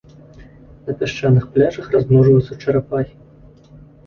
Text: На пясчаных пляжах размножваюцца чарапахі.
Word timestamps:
На 0.87 0.95
пясчаных 1.01 1.43
пляжах 1.57 1.93
размножваюцца 1.97 2.59
чарапахі. 2.65 3.15